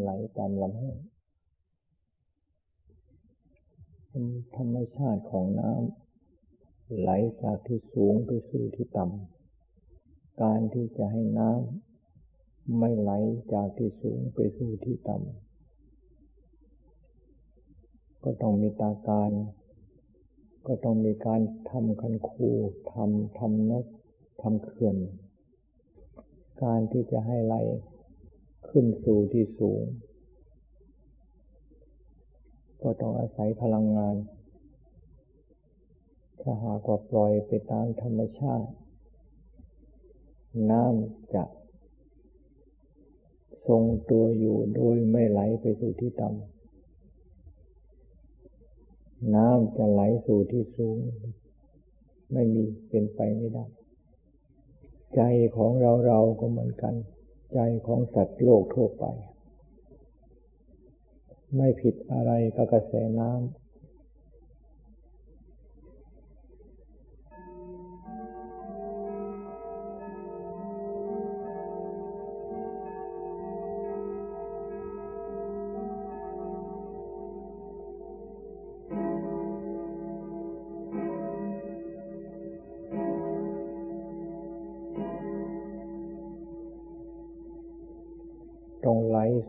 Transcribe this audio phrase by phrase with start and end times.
[0.00, 0.98] ไหลตามลำห้วย
[4.56, 7.10] ธรรมชาติของน้ำไหล
[7.42, 13.12] จากที่สูงไปสู่ที่ต่ำการที่จะให้น้ำไม่ไหล
[13.52, 15.24] จากที่สูงไปสู่ที่ต่ำ
[18.24, 19.30] ก็ต้องมีตาการ
[20.66, 21.40] ก็ต้องมีการ
[21.70, 22.48] ทำคันคู
[22.92, 23.86] ทำทำนก
[24.42, 24.96] ทำเขื่อน
[26.62, 27.54] การที่จะให้ไหล
[28.70, 29.84] ขึ้นสู่ที่สูง
[32.82, 34.16] ก็ต้องอาศัยพลังงาน
[36.40, 38.68] ถ้าหากว่าปล่อยไปตามธรรมชาติ
[40.70, 41.44] น้ำจะ
[43.68, 50.98] ทรงตัวอยู่โดยไม่ไหลไปสู่ที่ต่ำ น้ำจะไหลสู่ที่สูง
[52.32, 53.64] ไม่มีเป็นไปไม่ได้
[55.14, 55.20] ใจ
[55.56, 56.94] ของเราเราก็เหมือนกัน
[57.52, 59.04] ใจของสัตว์โลกทั่วไป
[61.56, 63.65] ไม่ผิดอะไรกับกระแสน้ำ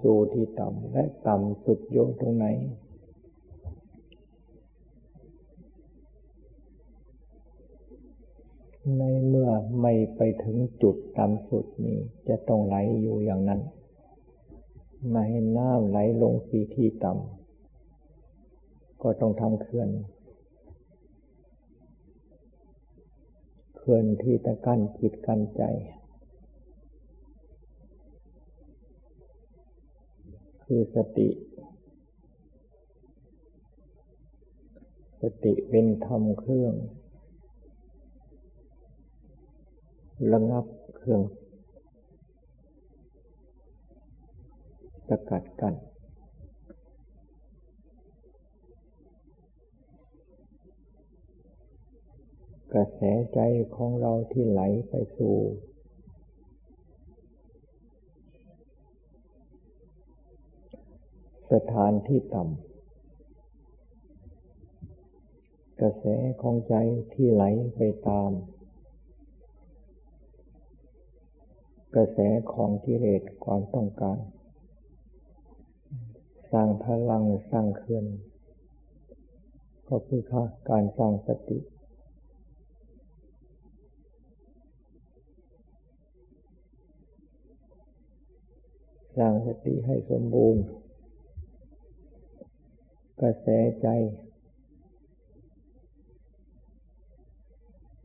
[0.02, 2.46] สู่ที่ต่ำและต่ำสุดโยตรงไหน
[8.98, 9.50] ในเมื่อ
[9.82, 13.62] ไม่ไปถึงจุดต่ำสุดนี้จะต้องไหลอยู่อย่างนั้น
[15.10, 19.90] ไม่ให้น้ำไหลลงสีที่ต่ำก็ต้องทำเขื่อน
[23.76, 25.64] เขื่อนที่ตะกั้นจิตกั้นใจ
[30.72, 31.30] คือสติ
[35.22, 36.74] สติเป็นธรรมเครื่อง
[40.32, 40.66] ระงับ
[40.96, 41.22] เครื่อง
[45.08, 45.76] สกัดกัน้น
[52.74, 53.02] กระแส
[53.34, 53.40] ใจ
[53.76, 55.36] ของเราที่ไหลไปสู่
[61.52, 62.68] สถานที่ต่ำ
[65.82, 66.06] กระแส
[66.42, 66.76] ของใจ
[67.14, 67.44] ที่ไหล
[67.76, 68.32] ไปตาม
[71.96, 72.20] กระแส
[72.54, 74.18] ของกิเลสความต้องการ
[76.52, 78.06] สร้างพลังสร้างเคลื่อน
[79.90, 80.22] ก็คือ
[80.70, 81.60] การสร้างสติ
[89.18, 90.64] สร้างสติให้สมบูรณ์
[93.22, 93.48] กระแส
[93.82, 93.88] ใจ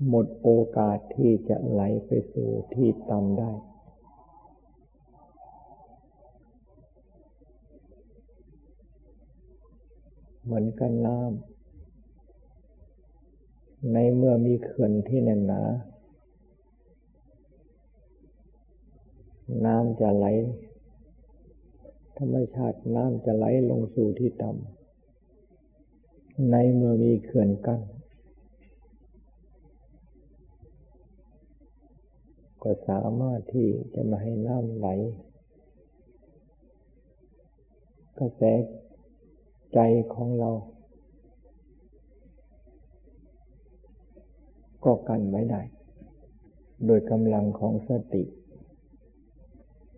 [0.09, 3.53] หมดโอกาสที่จะไหลไปสู่ที่ต่ำได้
[10.45, 11.53] เหมือนกันน้ำ
[13.93, 15.63] ในเมื่อมีเขื่อนที่แน่นหนา
[19.67, 20.27] น้ำจะไหล
[22.19, 24.82] ธรรมชาติน้ำจะไหลลงสู่ที่ต่ำ
[26.51, 27.81] ในเมื่อมีเขื่อนกั้น
[32.63, 34.89] ก็สามารถที่จะมาให้น้ำไหล
[38.19, 38.43] กระแส
[39.75, 39.79] ใจ
[40.15, 40.51] ของเรา
[44.85, 45.63] ก็กันไว้ได้
[46.87, 48.25] โดยกำลังของสติ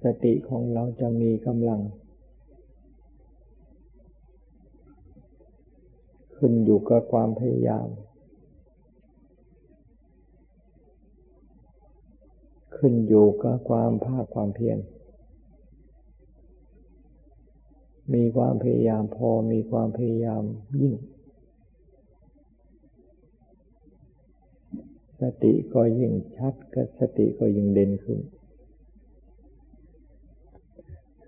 [0.05, 1.81] สติของเราจะมีกำลัง
[6.37, 7.89] ขึ้นอยู่กับความพยายาม
[12.77, 14.79] ขึ้นอยู่กับความภาคความเพียร
[18.15, 20.43] มีความพยายามพอ มีความพยายาม
[20.81, 20.95] ยิ่ง
[25.21, 28.19] สติก็ยิ่งชัดกับสติก็ยิ่งเด่นขึ้น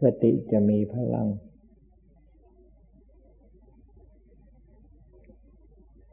[0.03, 1.29] สติจะมีพลัง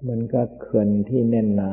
[0.07, 1.71] มันก็เขื่อนที่แน่นหนา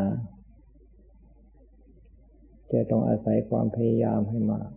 [2.73, 4.71] จะต้องอาศัยความพยายามให้มาก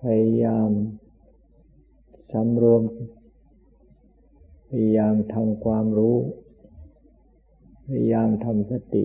[0.00, 0.70] พยายาม
[2.32, 2.82] สำรวม
[4.68, 6.16] พยายามทำความรู้
[7.86, 9.04] พยายามทำสติ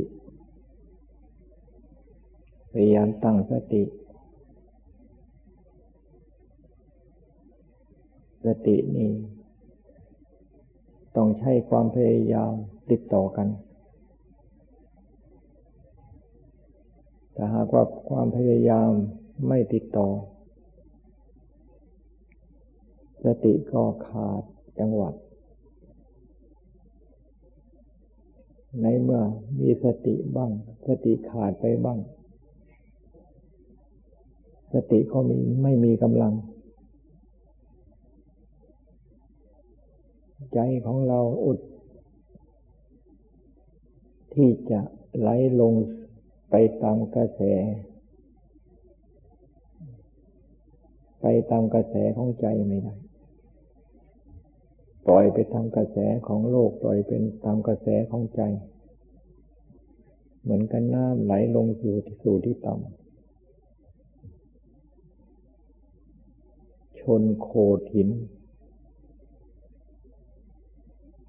[2.71, 3.83] พยายามตั้งสติ
[8.45, 9.11] สตินี้
[11.15, 12.53] ต้องใช้ความพยายาม
[12.91, 13.47] ติดต่อกัน
[17.33, 18.89] แต่หากว่าความพยายาม
[19.47, 20.07] ไม่ติดต่อ
[23.25, 24.41] สติก็ขาด
[24.79, 25.09] จังหวะ
[28.81, 29.21] ในเมื่อ
[29.59, 30.51] มีสติบ้าง
[30.87, 31.99] สติขาดไปบ้าง
[34.73, 36.33] สติก็มีไม่มีกำลัง
[40.53, 41.59] ใจของเราอุด
[44.33, 44.79] ที่จะ
[45.19, 45.29] ไหล
[45.61, 45.73] ลง
[46.49, 47.41] ไปตามกระแส
[51.21, 52.95] ไปตามกระแสของใจไม่ได้
[55.07, 55.97] ปล่อยไปตามกระแส
[56.27, 58.41] ของโลก ปล่อยเป็นตามกระแสของใจ
[60.41, 62.99] เหมือนกันน้ำไหลลงสู่ที่สู่ที่ต่ำ
[66.99, 67.49] ชนโค
[67.91, 68.09] ถิน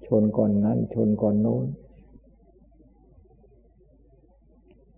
[0.21, 1.65] นก่อนนั้น ชนก่อนโน้น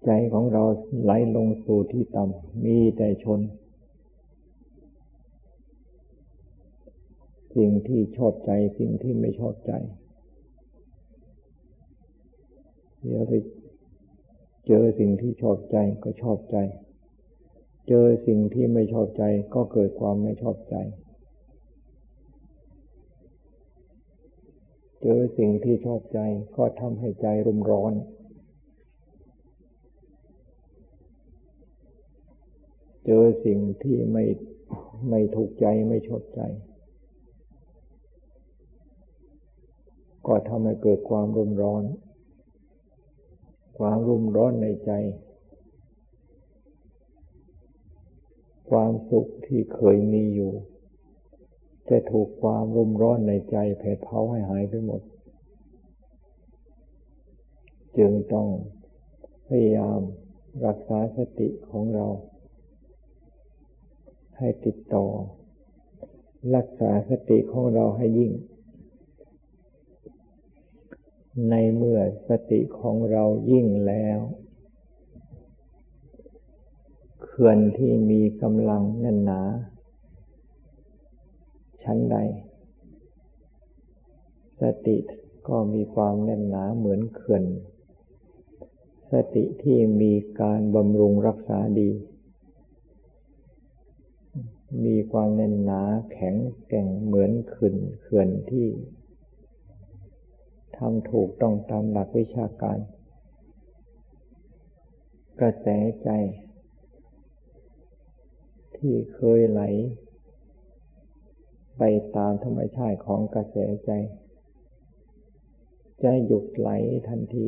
[0.06, 0.63] ใจของเรา
[1.04, 3.39] ไหลลงสู่ที่ต่ำมีแต่ชน
[7.56, 9.74] สิ่งที่ชอบใจสิ่งที่ไม่ชอบใจ
[13.01, 13.33] เดี๋ยวไป
[14.68, 16.57] เจอสิ่งที่ชอบใจก็ชอบใจ
[17.88, 19.24] เจอสิ่งที่ไม่ชอบใจ
[19.56, 20.75] ก็เกิดความไม่ชอบใจ
[25.05, 26.19] เจอสิ่งที่ชอบใจ
[26.57, 27.94] ก็ทำให้ใจรุ่มร้อน
[33.05, 34.23] เจอสิ่งที่ไม่
[35.09, 36.41] ไม่ถูกใจไม่ชอบใจ
[40.27, 41.83] ก็ทำให้เกิดความรุ่มร้อน
[43.77, 44.91] ความรุ่มร้อนในใจ
[48.69, 50.53] ความสุขที่เคยมีอยู่
[51.89, 55.01] จะถูกความรุ่มร้อนในใจเผดเผาให้หายไปหมด
[57.97, 58.47] จึงต้อง
[59.47, 60.00] พยายาม
[60.65, 62.07] รักษาสติของเรา
[64.38, 65.06] ให้ติดต่อ
[66.56, 68.31] รักษาสติของเราให้ยิ่ง
[71.50, 74.19] ในเมื่อสติของเรายิ่งแล้ว
[77.24, 79.41] เขื่อนที่มีกำลังแน่นหนา
[81.83, 82.18] ชั้นใด
[84.62, 84.97] สติ
[85.47, 87.44] ก็มีความแน่นหนาเหมือนเขื่อน
[89.12, 91.89] สติที่มีการบำรุงรักษาดี
[94.85, 95.81] มีความแน่นหนา
[96.12, 96.35] แข็ง
[96.68, 98.68] แกร่งเหมือนเขื่อนเขื่อนที่
[100.77, 102.77] ทำถูกต้องตามหลักวิชาการ
[105.39, 105.68] กระแส
[106.03, 106.09] ใจ
[108.77, 109.62] ที่เคยไหล
[111.77, 111.83] ไป
[112.15, 113.55] ตามธรรมชาติของกระแส
[113.85, 113.91] ใจ
[116.03, 116.69] จะหยุดไหล
[117.07, 117.47] ทันที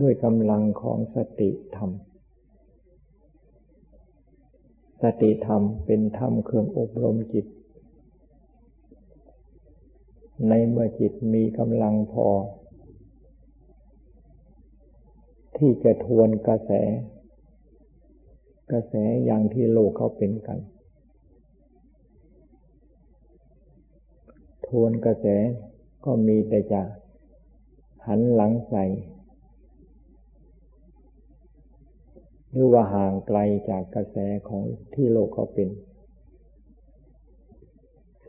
[0.00, 1.90] ด้วยกำลังของสติธรรม
[5.02, 7.46] สติธรรมเป็นธรรมเครื่องอบรมจิต
[10.48, 12.28] ในเมื่อจิตมีกำลังพอ
[15.56, 16.70] ที่จะทวนกระแส
[18.74, 20.58] ระแสอย่างที่โลกเขาเป็นกัน
[24.66, 25.26] ทวนกระแส
[26.04, 26.82] ก็มีแต่จะ
[28.06, 28.84] หันหลังใส่
[32.50, 33.38] หรือว่าห่างไกล
[33.70, 34.16] จากกระแส
[34.48, 34.64] ของ
[34.94, 35.68] ที่โลกเขาเป็น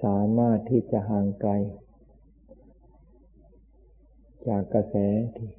[0.03, 1.51] สามารถที่จะห่างไกล
[4.47, 4.95] จากกระแส
[5.35, 5.49] ที่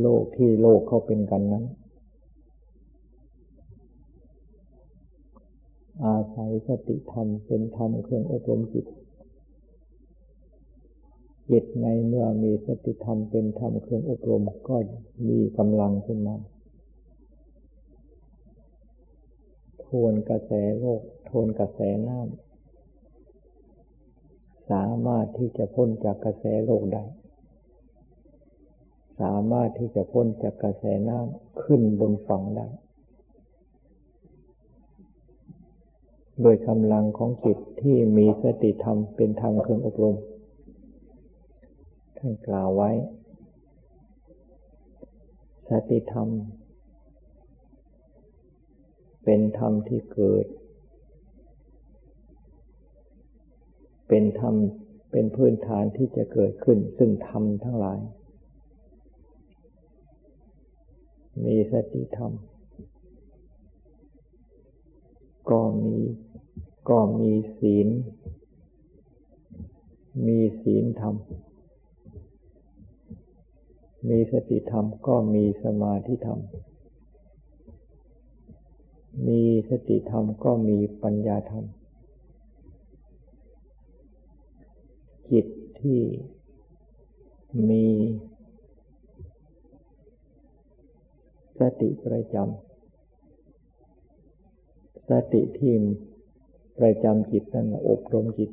[0.00, 1.64] โลกที่โลกเขาเป็นกันนั้น
[6.04, 8.86] อาศัยสติธรรมเป็นธรรมเครื่องอบรมจิต
[11.50, 14.76] จิตในเมื่อมีสติธรรมเป็นธรรมเครื่องอบรมก็
[15.28, 16.36] มีกำลังขึ้นมา
[19.84, 22.28] ทวนกระแสโลกทวนกระแสน้ำ
[24.70, 27.04] สามารถที่จะพ้นจากกระแสโลกได้
[29.20, 32.66] สามารถที่จะพ้นจากกระแสน้ำขึ้นบนฝั่งได้
[36.42, 40.16] โดยกำลังของจิตที่มีสติธรรมเป็นธรรมเครื่องอบรม
[42.18, 42.90] ท่านกล่าวไว้
[45.68, 46.28] สติธรรม
[49.24, 50.46] เป็นธรรมที่เกิด
[54.08, 54.54] เป็นธรรม
[55.12, 58.00] เป็นพื้นฐานที่จะเกิดขึ้น ซึ่งธรรมทั้งหลาย
[61.44, 62.32] มีสติธรรม
[65.50, 65.96] ก็มี
[66.88, 67.88] ก็มีศีล
[70.26, 71.14] มีศีลธรรม
[74.08, 76.38] มีสติธรรมก็มีสมาธิธรรม
[79.26, 81.64] มีสติธรรมก็มีปัญญาธรรม
[85.30, 85.46] จิต
[85.80, 86.00] ที่
[87.68, 87.86] มี
[91.58, 95.74] สติประจำสติที่
[96.78, 98.50] ประจำจิตนั่นอบรมจิต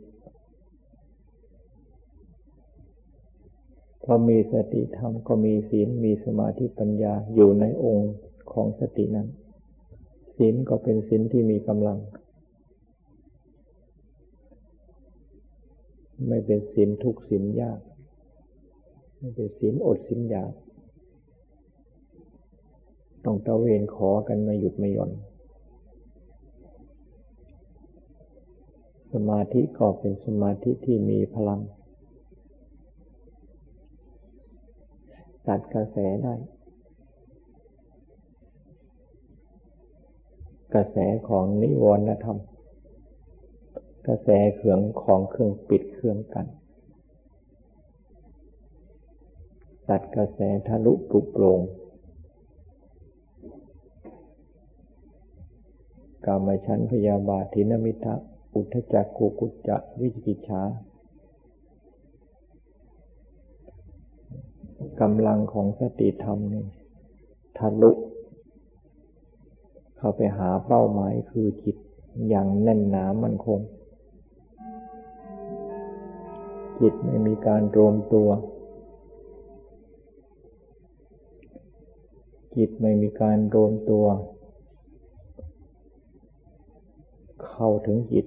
[4.03, 8.13] พอมีสติธรรมก็มีศีลมีสมาธิปัญญาอยู่ในองค์
[8.51, 9.27] ของสตินั้น
[10.38, 12.00] ศีลก็เป็นศีลที่มีกำลัง
[16.27, 17.79] ไม่เป็นศีลทุกศีลยาก
[19.17, 20.53] ไม่เป็นศีลอดศีลยาก
[23.25, 25.12] ต้องตะเวนขอกันไม่หยุดไม่หย่อน
[29.15, 31.62] สมาธิก็เป็นสมาธิที่มีพลัง
[35.48, 36.36] ตัดกระแสได้
[40.74, 40.98] กระแส
[41.29, 42.39] ของนิวรณธรรม
[44.07, 46.48] กระแสเครื่องของเครื่องปิดเครื่องกัน
[49.89, 51.60] ตัดกระแสทะลุปุโปร่ง
[56.25, 58.15] กามฉันพยาบาทินมิทะ
[58.55, 60.62] อุทจักกุกุจจะวิจิกิจฉา
[65.01, 66.65] กำลังของสติธรรมนี่
[67.57, 67.91] ทะลุ
[69.97, 71.77] เข้าไปหาเป้าหมายคือจิต
[72.29, 73.59] อย่างแน่นหนามั่นคง
[76.79, 78.29] จิตไม่มีการรวมตัว
[82.55, 84.05] จิตไม่มีการรวมตัว
[87.47, 88.25] เข้าถึงจิต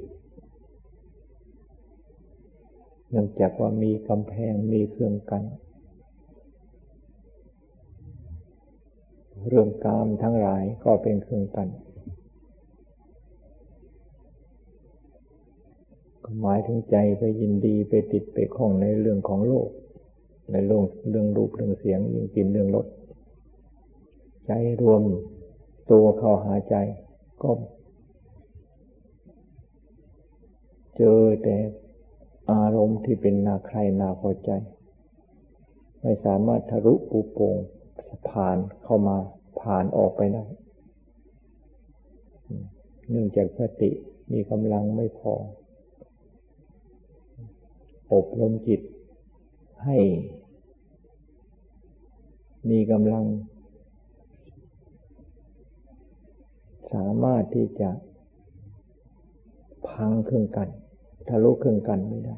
[3.11, 5.43] เนื่องจากว่ามีกำแพงมีเครื่องกัน
[9.49, 11.69] เรื่องกามทั้งหลายก็เป็นเครื่องกัน
[16.41, 19.69] หมายถึงใจไปยินดีไปติดไปคล้องในเรื่องของโลก
[20.53, 22.87] ในเรื่องเรื่องรูปเรื่องเสียงยิ่งกินเรื่องรส
[24.47, 25.03] ใจรวม
[25.91, 26.77] ตัวเข้าหาใจ
[27.43, 27.51] ก็
[30.97, 31.57] เจอแต่
[32.51, 34.51] อารมณ์ที่เป็นนาใครนาพอใจ
[36.01, 37.57] ไม่สามารถทะลุปูโปง
[38.29, 39.17] ผ่านเข้ามา
[39.61, 40.45] ผ่านออกไปได้
[43.11, 43.91] เนื่องจากสติ
[44.33, 45.35] มีกำลังไม่พอ
[48.13, 48.81] อบรมจิต
[49.85, 49.99] ให้
[52.71, 53.25] มีกำลัง
[56.93, 57.91] สามารถที่จะ
[59.89, 60.69] พังเครื่องกัน
[61.29, 62.37] ทะลุเครื่องกันไม่ได้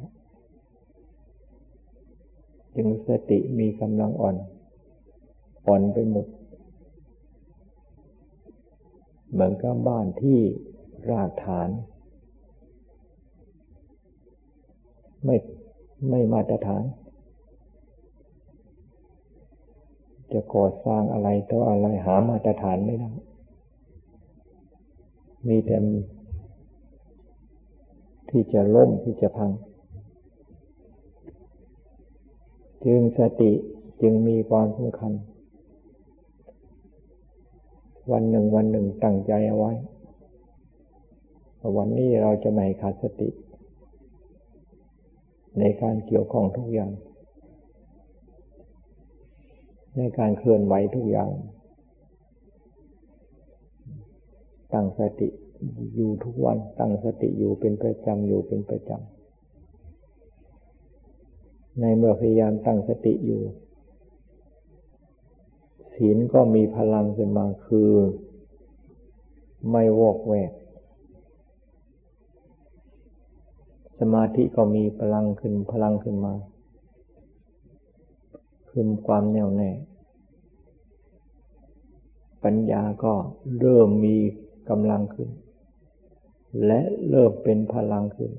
[2.75, 4.37] จึงสติมีกำลังอ่อน
[5.67, 6.27] อ่อนไปหมด
[9.33, 10.39] เหมือนกับบ้านที่
[11.11, 11.69] รากฐาน
[15.25, 15.37] ไม่
[16.11, 16.85] ไม่มาตรฐาน
[20.33, 23.11] จะก่อสร้างอะไรต่ออะไรหามาตรฐานไม่ได้
[25.49, 25.77] มีแต่
[28.31, 29.51] ที่จะล้มที่จะพัง
[32.85, 33.53] จึงสติ
[34.03, 35.13] จึงมีความสำคัญ
[38.13, 39.73] วันหนึ่งวันหนึ่งตั้งใจเอาไว้
[41.77, 43.29] วันนี้เราจะไม่ขาดสติ
[45.59, 46.93] ในการเกี่ยวข้องทุกอย่าง
[49.97, 51.31] ในการเคลื่อนไหวทุกอย่าง
[54.73, 55.29] ตั้งสติ
[55.95, 59.11] อยู่ทุกวันตั้งสติอยู่เป็นประจำอยู่เป็นประจำ
[61.81, 63.43] ในเมื่อพยายามตั้งสติอยู่
[65.95, 67.91] ศีลก็มีพลังขึ้นมาคือ
[69.71, 70.53] ไม่วอกแวก
[73.99, 76.35] สมาธิก็มีพลังขึ้นพลังขึ้นมา
[78.69, 79.71] คือความแน่วแน่
[82.45, 83.13] ปัญญาก็
[83.61, 84.17] เริ่มมี
[84.69, 85.29] กำลังขึ้น
[86.67, 88.33] และเริ่มเป็นพลังขึ้น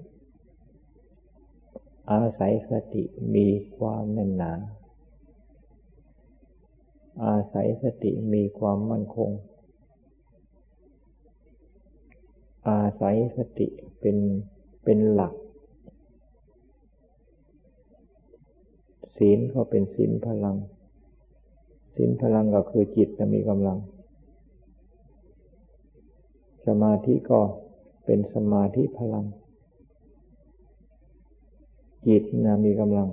[2.12, 3.04] อาศัยสติ
[3.36, 4.54] มีความแน่นหนา
[7.26, 9.30] อาศัยสติมีความมั่นคง
[12.70, 13.68] อาศัยสติ
[14.00, 14.18] เป็น
[14.84, 15.34] เป็นหลัก
[19.18, 20.58] ศีลก็เป็นศีลพลัง
[21.96, 23.78] ศีลพลังก็คือจิตจะมีกำลัง
[26.66, 27.40] สมาธิก็
[28.06, 29.26] เป็นสมาธิพลัง
[32.08, 33.10] จิตนะมีกำลัง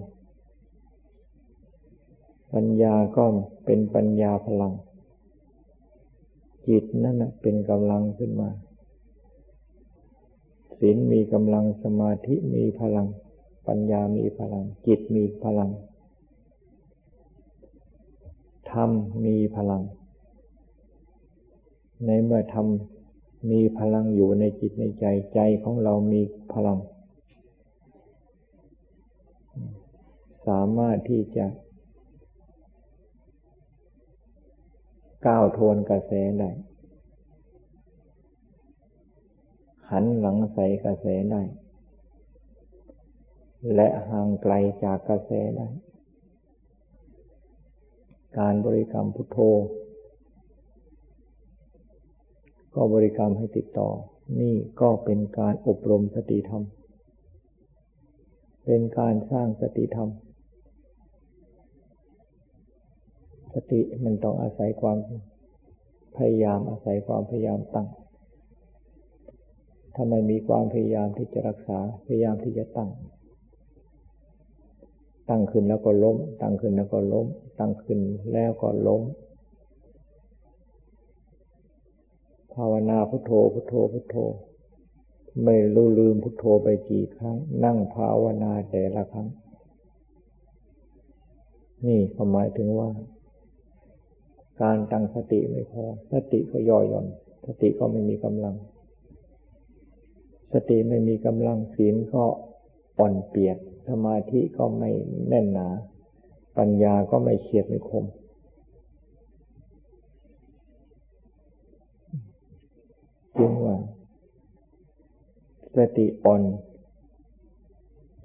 [2.54, 3.24] ปัญญาก็
[3.64, 4.72] เป็นปัญญาพลัง
[6.68, 8.50] จิตนั่นเป็นกำลังขึ้นมา
[10.78, 13.06] ศีลมีกำลังสมาธิมีพลัง
[13.66, 15.70] ปัญญามีพลัง จิตมีพลัง
[18.72, 18.90] ธรรม
[19.24, 19.82] มีพลัง
[22.06, 22.66] ในเมื่อธรรม
[23.50, 26.20] มีพลังอยู่ในจิตในใจใจของเรามี
[26.52, 26.78] พลัง
[30.46, 31.46] สามารถที่จะ
[35.26, 36.50] ก้าวทวนกระแสได้
[39.90, 41.42] หันหลังใส่กระแสได้
[43.74, 44.54] และห่างไกล
[44.84, 45.68] จากกระแสได้
[48.38, 49.38] การบริกรรมพุทโธ
[52.74, 53.88] ก็บริกรรมให้ติดต่อ
[54.40, 56.62] นี่ก็เป็นการอบรมสติธรรม
[58.64, 60.08] เป็นการสร้างสติธรรม
[63.54, 64.98] สติมันต้องอาศัยความ
[66.16, 67.88] พยายามอาศัยความพยายามตั้ง
[69.94, 72.90] ถ้าไม่มีความพยายามที่จะรักษาพยายามที่จะตั้ง
[75.28, 77.26] ตั้งขึ้นแล้วก็ล้ม ตั้งขึ้นแล้วก็ล้ม
[77.58, 78.00] ตั้งขึ้น
[78.32, 79.02] แล้วก็ล้ม
[82.58, 84.16] ภาวนาพุทโธพุทโธพุทโธ
[85.44, 89.28] ไม่รู้ลืมพุทโธไปกี่ครั้ง นั่งภาวนาแต่ละครั้ง
[91.86, 92.00] นี่
[92.32, 92.88] หมายถึงว่า
[94.62, 97.06] การตั้งสติไม่พอ สติก็ย่อหย่อน
[97.46, 98.54] สติก็ไม่มีกำลัง
[100.52, 102.24] สติไม่มีกำลังศีลก็
[102.98, 104.90] อ่อนเปียกสมาธิก็ไม่
[105.28, 105.68] แน่นหนา
[106.58, 108.04] ปัญญาก็ไม่เฉียบไม่คม
[113.38, 113.76] จึงว่า
[115.76, 116.42] สติอ่อน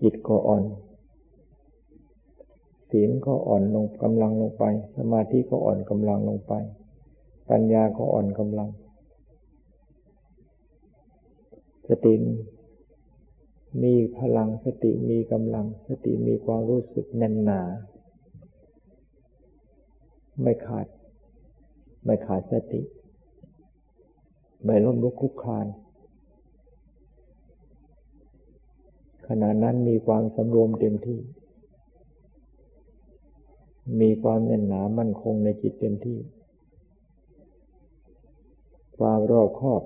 [0.02, 0.64] จิตก็อ่อน
[2.92, 4.64] ศีลก็อ่อนลงกำลังลงไป
[4.98, 6.54] สมาธิก็อ่อนกำลังลงไป
[7.50, 8.70] ปัญญาก็อ่อนกำลัง
[11.88, 12.14] สติ
[13.84, 17.62] มีพลังสติมีกำลัง สติมีความรู้สึกแน่นหนา
[20.42, 20.88] ไม่ขาด
[22.06, 22.82] ไม่ขาดสติ
[24.66, 25.68] ไม่ล้มลุกคุกคาน
[29.28, 31.20] ขณะนั้นมีความสำรวมเต็มที่
[34.02, 36.20] มีความแน่นหนามั่นคงในจิตเต็มที่
[38.98, 39.82] ความรอบคอบ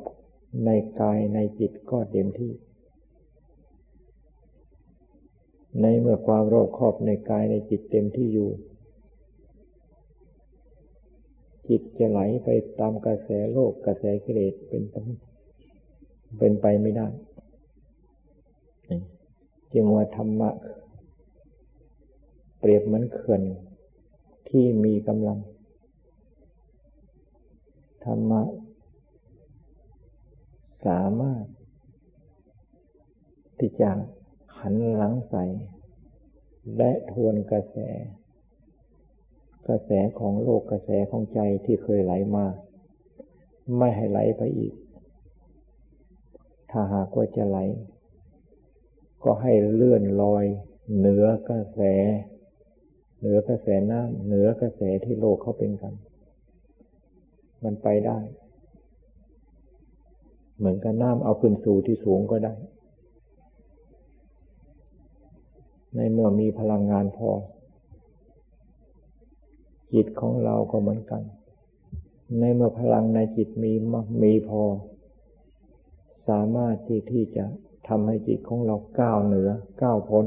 [0.66, 0.70] ใน
[1.02, 2.54] กายในจิตก็เต็มที่
[5.82, 8.50] ในเมื่อความรอบคอบในกายในจิตเต็มที่อยู่
[11.70, 12.48] จิตจะไหลไป
[12.80, 14.84] ตามกระแสโลกกระแสกิเลสเป็น
[16.38, 17.08] เป็นไปไม่ได้
[19.74, 20.50] จึงว่าธรรมะ
[22.60, 23.42] เปรียบเหมือนเขื่อน
[24.50, 25.40] ที่มีกำลัง
[28.06, 28.42] ธรรมะ
[30.86, 31.46] สามารถ
[33.60, 33.92] ที่จะ
[34.60, 35.44] หันหลังใส่
[36.78, 37.78] และทวนกระแส
[39.70, 42.46] กระแสของโลกกระแสของใจที่เคยไหลมา
[43.78, 44.74] ไม่ให้ไหลไปอีก
[46.72, 47.58] ถ้าหากว่าจะไหล
[49.24, 50.46] ก็ให้เลื่อนลอย
[50.98, 51.80] เหนือกระแส
[53.20, 55.94] เหนือกระแสน้ำเหนือกระแสที่โลกเขาเป็นกัน
[57.64, 58.20] มันไปได้
[60.58, 62.54] เหมือนกับน้ำเอาขึ้นสู่ที่สูงก็ได้
[65.96, 67.30] ในเมื่อมีพลังงานพอ
[69.94, 71.22] จิตของเราก็เหมือนกัน
[72.40, 73.74] ในเมื่อพลังในจิตมี
[74.24, 74.62] มีพอ
[76.30, 77.46] สามารถที่ที่จะ
[77.88, 79.50] ทำให้จิตของเราก้าวเหนือ
[79.82, 80.26] ก้าวพ้น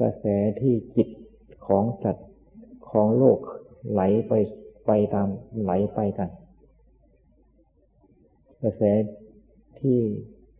[0.00, 0.24] กระแส
[0.60, 1.08] ที่จิต
[1.66, 2.28] ของสัตว์
[2.90, 3.38] ของโลก
[3.92, 4.32] ไหลไป
[4.86, 5.28] ไปตาม
[5.62, 6.30] ไหลไปกัน
[8.62, 8.82] กระแส
[9.80, 9.98] ที่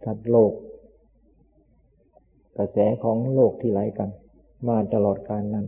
[0.04, 0.52] ทัดโลก
[2.58, 4.10] กระแสของโลกที่ไหลกัน
[4.68, 5.66] มาตลอดการนั้น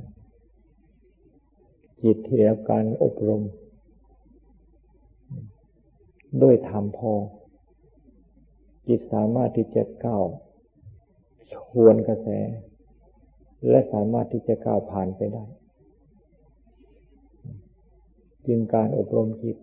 [2.04, 3.42] จิตที่ได้รับการอบรม
[6.42, 7.12] ด้วยธรรมพอ
[8.88, 10.24] จิตสามารถที่จะก้าว
[11.52, 12.28] ชวนกระแส
[13.68, 15.44] และสามารถที่จะก้าวผ่านไปได้
[18.46, 19.56] จึงการอบรมจิต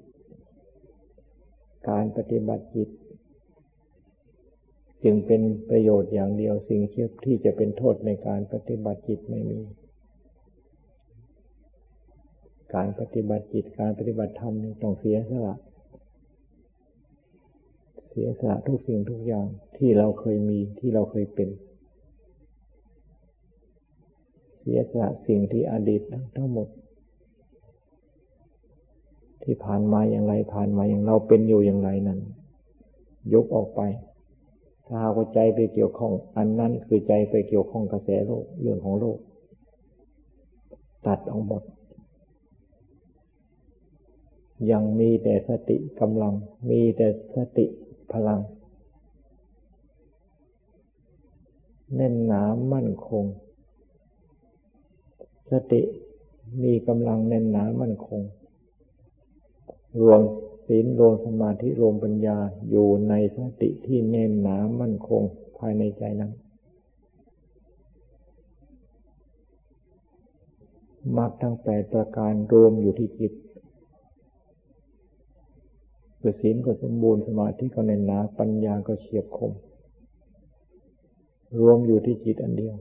[1.90, 2.90] การปฏิบัติจิต
[5.04, 6.82] จึงเป็นประโยชน์อย่างเดียวสิ่ง
[7.26, 9.60] ที่จะเป็นโทษในการปฏิบัติจิตไม่มี
[12.76, 15.56] การปฏิบัติจิตการปฏิบัติธรรมต้องเสียสละ
[18.10, 21.50] เสียสละทุกสิ่งทุกอย่างที่เราเคยมีที่เราเคยเป็น
[24.60, 26.02] เสียสละสิ่งที่อดีต
[26.36, 26.68] ทั้งหมด
[29.44, 32.20] ที่ผ่านมาอย่างไรผ่านมาอย่างเราเป็นอยู่อย่างไรนั้น
[33.34, 33.82] ยกออกไป
[34.86, 39.18] ถ้าหากใจไปเกี่ยวข้อง อันนั้นคือใจไปเกี่ยวข้องกระแสโลกเรื่องของโลก
[41.06, 41.64] ตัดออกหมด
[44.72, 46.34] ยังมีแต่สติกำลัง
[46.70, 47.66] มีแต่สติ
[48.12, 48.42] พลัง
[51.96, 53.26] แน่นหนามั่นคง
[55.52, 55.82] สติ
[56.64, 58.22] มีกำลังแน่นหนามั่นคง
[60.02, 60.22] รวม
[60.68, 62.38] ศีลรวมสมาธิรวมปัญญา
[62.70, 65.22] อยู่ในสติที่แน่นหนามั่นคง
[65.58, 66.32] ภายในใจนั้น
[71.18, 73.34] มรรคทั้งแปดประการรวมอยู่ที่จิต
[76.28, 79.52] คือศีลก็สมบูรณ์สมาธิก็แน่นหนาปัญญาก็เฉียบคม
[81.60, 82.76] รวมอยู่ที่จิตอันเดียว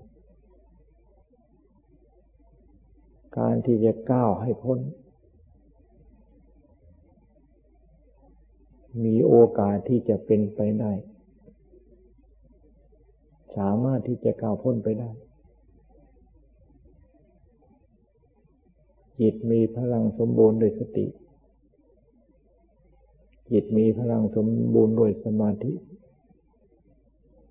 [3.39, 4.79] การที่จะก้าวให้พ้น
[9.05, 10.93] มีโอกาสที่จะเป็นไปได้
[13.57, 15.11] สามารถที่จะก้าวพ้นไปได้
[19.21, 21.07] จิตมีพลังสมบูรณ์โดยสติ
[23.51, 25.73] จิตมีพลังสมบูรณ์ด้วยสมาธิ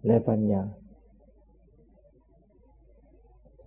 [0.06, 0.64] และปัญญา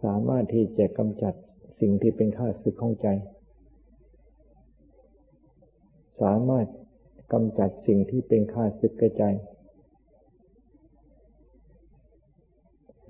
[0.05, 1.35] สามารถที่จะกำจัด
[1.81, 3.09] สิ่งที่เป็นข้าศึกของใจ
[6.23, 6.67] สามารถ
[7.33, 9.25] กำจัดสิ่งที่เป็นข้าศึกกระใจ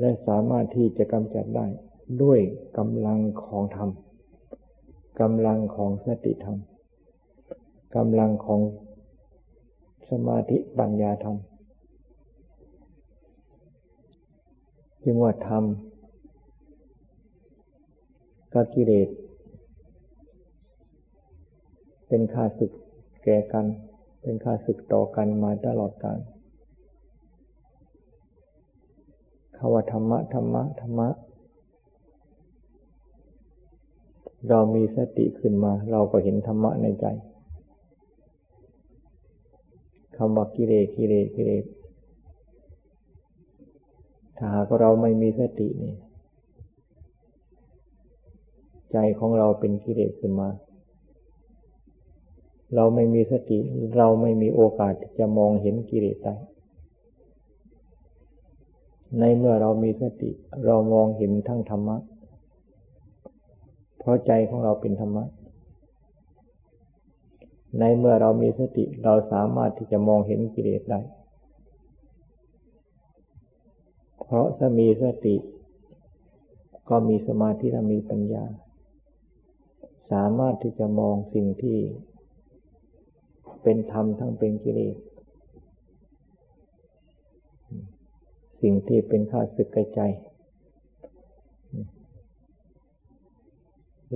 [0.01, 1.67] และสามารถที่จะกำจัดได้
[2.23, 2.41] ด้วย
[2.79, 3.91] กำลังของธรรม
[5.21, 6.59] กำลังของสติธรรม
[7.97, 8.61] กำลังของ
[10.11, 11.37] สมาธิปัญญาธรรม
[15.05, 15.65] จึงว่าธรรม
[18.53, 19.09] กับกิเลส
[22.09, 22.73] เป็นข้าศึก
[23.25, 23.67] แก่กัน
[24.23, 26.19] เป็นข้าศึกต่อกันมาตลอดกาล
[29.57, 31.09] คำว่าธรรมะธรรมะธรรมะ
[34.49, 37.07] เรามีสติขึ้นมา เราก็เห็นธรรมะในใจ
[40.17, 41.65] คำว่ากิเลสกิเลสกิเลส
[44.37, 45.95] ถ้าหากเราไม่มีสตินี่
[48.93, 50.49] ใจของเราเป็นกิเลสขึ้นมา
[52.75, 53.59] เราไม่มีสติ
[53.97, 56.35] เราไม่มีโอกาสจะมองเห็นกิเลสได้
[59.19, 60.31] ในเมื่อเรามีสติ
[60.67, 61.97] เรามองเห็นทั้งธรรมะ
[63.99, 65.25] เพราะใจของเราเป็นธรรมะ
[67.79, 71.01] ในเมื่อเรามีสติเราสามารถที่จะมองเห็นกิเลสได้
[74.25, 75.37] เพราะถ้ามีสติ
[76.89, 78.45] ก็มีสมาธิและมีปัญญา
[80.13, 81.79] สามารถที่จะมองสิ่งที่
[83.63, 84.97] เป็นธรรมทั้งเป็นกิเลส
[88.61, 90.01] สิ่งที่เป็นข้าศึกใจ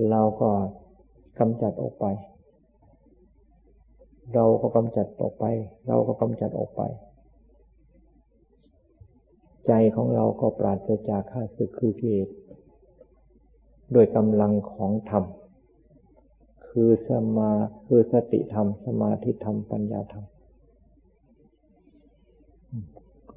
[0.09, 0.49] เราก็
[1.39, 2.05] กำจัดออกไป
[4.33, 5.45] เราก็กำจัดออกไป
[5.87, 6.81] เราก็กำจัดออกไป
[9.67, 12.29] ใจของเราก็ปราศจากข้าศึกคือกิเลส
[13.93, 15.23] ด้วยกำลังของธรรม
[16.67, 17.51] คือสมา
[17.85, 20.25] คือสติธรรม สมาธิธรรม ปัญญาธรรม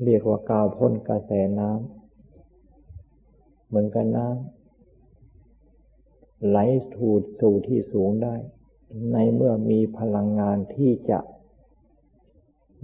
[0.05, 6.59] เรียกว่ากาวพ้นกระแสน้ำเหมือนกันน้ำไหล
[6.95, 8.35] ถูดสู่ที่สูงได้
[9.13, 11.19] ในเมื่อมีพลังงานที่จะ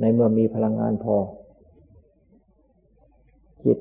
[0.01, 1.17] ในเมื่อมีพลังงานพอ
[3.65, 3.79] จิต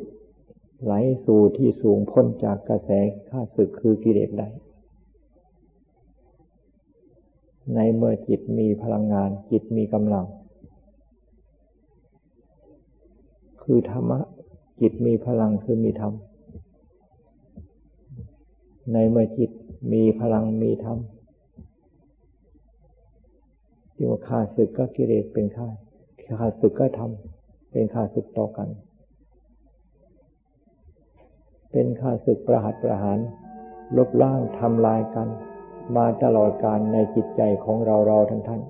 [0.83, 0.93] ไหล
[1.25, 2.89] สู่ที่สูงพ้นจากกระแส
[3.29, 4.49] ข้าศึกคือกิเลสได้
[7.75, 10.25] ในเมื่อจิตมีพลังงาน จิตมีกำลัง
[13.63, 14.19] คือธรรมะ
[14.81, 16.13] จิตมีพลังคือมีธรรม
[18.93, 19.51] ในเมื่อจิต
[19.93, 20.97] มีพลังมีธรรม
[24.01, 25.67] ที่ว่าข้าศึกก็กิเลสเป็นข้า
[26.39, 27.11] ข้าศึกก็ธรรม
[27.71, 28.69] เป็นข้าศึกต่อกัน
[31.71, 33.19] เป็นข้าศึกประหัตประหาร
[33.97, 35.27] ลบล้างทำลายกัน
[35.95, 38.61] มาตลอดการในจิตใจของเราเราท่านท่าน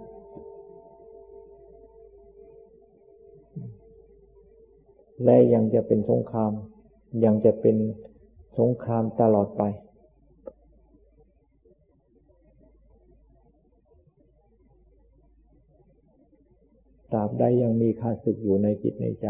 [5.23, 6.51] และยังจะเป็นสงคราม
[7.25, 7.75] ยังจะเป็น
[8.59, 9.63] สงครามตลอดไป
[10.47, 10.67] ถ
[17.11, 19.27] ตราบใดยังมีข้าศึกอยู่ในจิตในใจ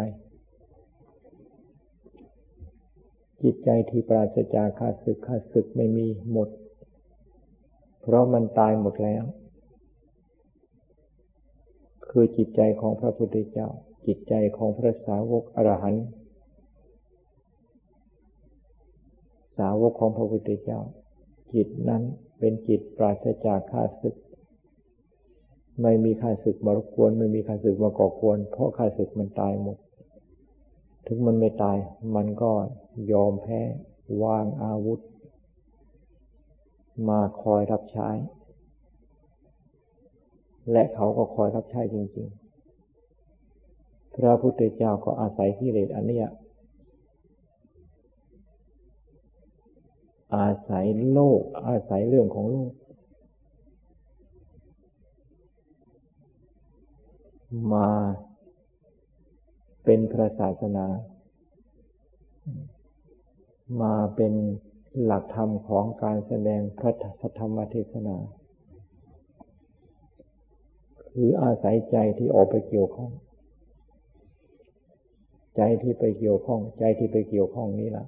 [3.43, 6.49] จิตใจที่ปราศจากข้าศึกข้าศึกไม่มีหมด
[8.01, 9.23] เพราะมันตายหมดแล้ว
[12.09, 13.67] คือจิตใจของพระพุทธเจ้า
[14.07, 16.05] จิตใจของพระสาวกอรหันต์
[19.57, 20.79] สาวกของพระพุทธเจ้า
[21.53, 22.03] จิตนั้น
[22.39, 24.15] เป็นจิตปราศจากข้าศึก
[25.81, 29.77] ไม่มีข้าศึกมารบกวน ไม่มีข้าศึกมาก่อกวน เพราะข้าศึกมันตายหมด
[31.07, 31.77] ถึงมันไม่ตาย
[32.15, 32.51] มันก็
[33.11, 33.61] ยอมแพ้
[34.23, 34.99] วางอาวุธ
[37.09, 38.09] มาคอยรับใช้
[40.71, 42.27] และเขาก็คอยรับใช้จริง
[43.45, 46.19] ๆ พระพุทธเจ้าก็อาศัยกิเลสอันนี้
[50.35, 52.71] อาศัยโลก อาศัยเรื่องของโลก
[57.73, 57.89] มา
[59.85, 60.85] เป็นพระศาสนา
[63.81, 64.33] มาเป็น
[65.03, 66.81] หลักธรรมของการแสดงพ
[67.21, 68.17] ระธรรมเทศนา
[71.11, 73.11] คืออาศัยใจที่ออกไปเกี่ยวข้อง
[75.55, 78.05] ใจที่ไปเกี่ยวข้อง ใจที่ไปเกี่ยวข้องนี้ล่ะ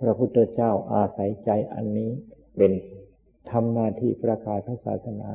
[0.00, 2.10] พระพุทธเจ้าอาศัยใจอันนี้
[2.56, 2.72] เป็น
[3.50, 5.28] ทำหน้าที่ประกาศพระศาสนา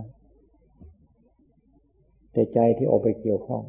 [2.37, 3.63] แต่ใจที่ออกไปเกี่ยวข้อง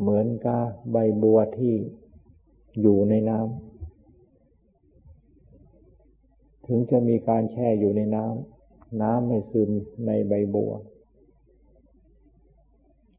[0.00, 1.74] เหมือนกับใบบัวที่
[2.80, 9.70] อยู่ในน้ำถึงจะมีการแช่อยู่ในน้ำน้ำไม่ซึม
[10.06, 10.72] ในใบบัว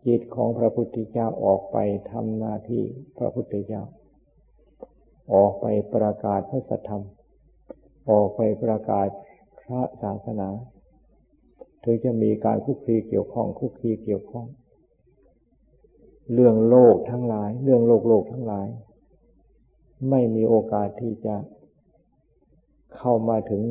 [0.05, 1.77] จิตของพระพุทธเจ้าออกไป
[2.11, 2.83] ทำหน้าที่
[3.17, 3.83] พระพุทธเจ้า
[5.33, 7.03] ออกไปประกาศพระสัทธรรม
[8.09, 9.07] ออกไปประกาศ
[9.59, 10.49] พระศาสนา
[11.83, 14.45] ถึงจะมีการคุกคีเกี่ยวข้องคุกคีเกี่ยวข้อง
[16.33, 18.67] เรื่องโลกทั้งหลาย เรื่องโลกโลกทั้งหลาย
[20.09, 21.35] ไม่มีโอกาสที่จะ
[22.97, 23.61] เข้ามาถึง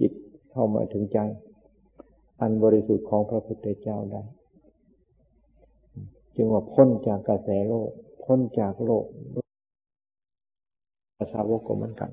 [0.00, 0.12] จิต
[0.52, 1.18] เข้ามาถึงใจ
[2.40, 4.22] อันบริสุทธิ์ของพระพุทธเจ้าได้
[6.36, 7.90] จึงว่าพ้นจากกระแสโลก
[8.24, 9.04] พ้นจากโลก
[11.32, 12.10] สาวกก็เหมือนกัน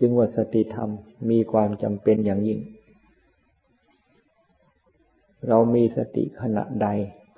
[0.00, 0.90] จึงว่าสติธรรม
[1.30, 2.60] มีความจำเป็นอย่างยิ่ง
[5.48, 6.88] เรามีสติขณะใด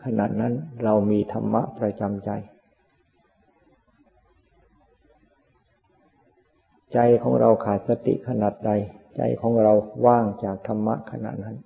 [0.05, 0.53] ขณะนั้น
[0.85, 2.31] เรามีธรรมะประจำใจ
[6.92, 8.71] ใจของเราขาดสติขนาดใด
[9.16, 9.73] ใจของเรา
[10.07, 11.57] ว่างจากธรรมะขณะนั้น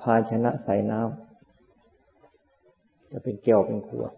[0.00, 4.12] ภาชนะใส่น้ำจะเป็นแก้วเป็นขวด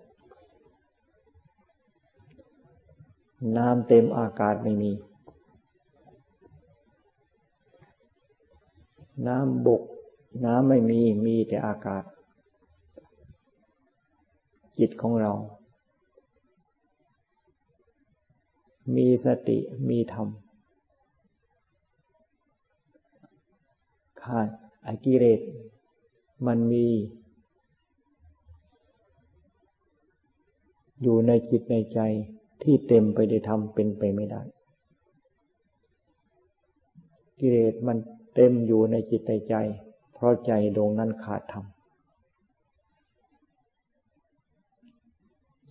[3.57, 4.93] น้ำเต็มอากาศไม่มี
[9.27, 9.83] น้ำบก
[10.45, 12.05] น้ำไม่มี มีแต่อากาศ
[14.79, 15.33] จิตของเรา
[18.97, 20.29] มีสติมีธรรม
[24.23, 24.49] ขาด
[24.87, 25.41] อกิเลส
[26.47, 26.87] มันมี
[31.03, 32.01] อยู่ในจิตในใจ
[32.63, 34.43] ที่เต็มไปด้วยธรรมเป็นไปไม่ได้
[37.39, 37.99] กิเลสมัน
[38.35, 39.55] เต็มอยู่ในจิตในใจ
[40.15, 41.65] เพราะใจดวงนั้นขาดธรรม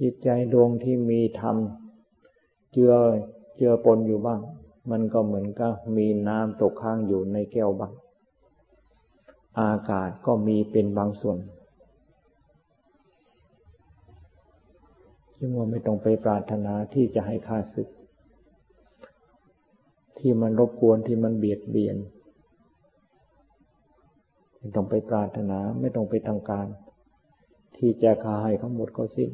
[0.01, 1.55] จิตใจดวงที่มีธรรม
[2.71, 2.93] เจือ
[3.55, 4.41] เจือปนอยู่บ้าง
[4.91, 7.93] มันก็เหมือนกับมีน้ำตกค้างอยู่ในแก้วบ้าง
[9.59, 11.37] อากาศก็มีเป็นบางส่วน
[15.45, 17.89] จึงว่าไม่ต้องไปปรารถนาที่จะให้ข้าศึก
[20.19, 21.97] ที่มันรบกวนที่มันเบียดเบียน
[24.57, 26.67] ไม่ต้องไปปรารถนาไม่ต้องไปทำการ
[27.77, 29.29] ที่จะฆ่าให้เขาหมดเขาสิ้น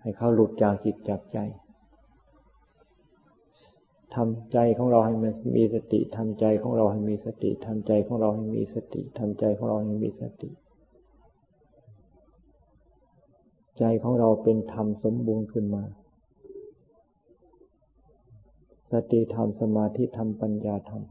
[0.00, 1.38] ให้เขาหลุดจากจิตจากใจ
[4.14, 10.50] ทำใจของเราให้มันมีสติทำใจของเราให้มีสติทำใจของเราให้มีสติทำใจของเราให้มีสติ
[13.80, 15.84] ใจของเราเป็นธรรมสมบูรณ์ขึ้นมา
[18.92, 21.02] สติธรรมสมาธิธรรมปัญญาธรรม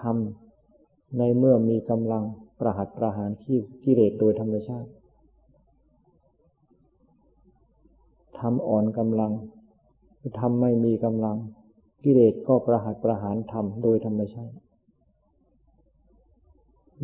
[0.00, 0.16] ธรรม
[1.18, 2.24] ในเมื่อมีกำลัง
[2.60, 4.90] ประหัตประหารที่กิเลสโดยธรรมชาติ
[8.38, 9.32] ทำอ่อนกำลัง
[10.40, 11.36] ทำไม่มีกำลัง
[12.04, 14.56] กิเลสก็ประหัตประหารธรรมโดยธรรมชาติ